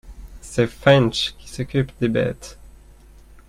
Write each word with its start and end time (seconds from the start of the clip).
C'est 0.41 0.65
Fañch 0.65 1.35
qui 1.37 1.47
s'occupe 1.47 1.91
des 1.99 2.09
bêtes. 2.09 2.57